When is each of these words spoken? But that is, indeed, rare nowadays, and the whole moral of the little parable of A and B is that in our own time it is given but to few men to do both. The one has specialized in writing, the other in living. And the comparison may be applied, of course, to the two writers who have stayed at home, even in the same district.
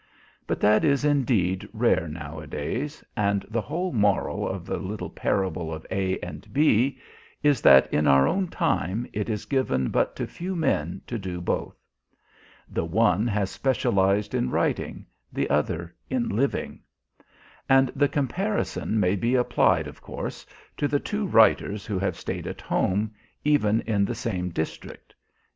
But 0.47 0.59
that 0.61 0.83
is, 0.83 1.05
indeed, 1.05 1.69
rare 1.73 2.07
nowadays, 2.07 3.03
and 3.15 3.45
the 3.47 3.61
whole 3.61 3.93
moral 3.93 4.49
of 4.49 4.65
the 4.65 4.77
little 4.77 5.11
parable 5.11 5.71
of 5.71 5.85
A 5.91 6.17
and 6.21 6.51
B 6.51 6.97
is 7.43 7.61
that 7.61 7.85
in 7.93 8.07
our 8.07 8.27
own 8.27 8.47
time 8.47 9.05
it 9.13 9.29
is 9.29 9.45
given 9.45 9.89
but 9.89 10.15
to 10.15 10.25
few 10.25 10.55
men 10.55 11.01
to 11.05 11.19
do 11.19 11.39
both. 11.39 11.75
The 12.67 12.83
one 12.83 13.27
has 13.27 13.51
specialized 13.51 14.33
in 14.33 14.49
writing, 14.49 15.05
the 15.31 15.47
other 15.51 15.93
in 16.09 16.29
living. 16.29 16.79
And 17.69 17.89
the 17.95 18.07
comparison 18.09 18.99
may 18.99 19.15
be 19.15 19.35
applied, 19.35 19.85
of 19.85 20.01
course, 20.01 20.47
to 20.77 20.87
the 20.87 20.99
two 20.99 21.27
writers 21.27 21.85
who 21.85 21.99
have 21.99 22.17
stayed 22.17 22.47
at 22.47 22.61
home, 22.61 23.11
even 23.43 23.81
in 23.81 24.05
the 24.05 24.15
same 24.15 24.49
district. 24.49 25.13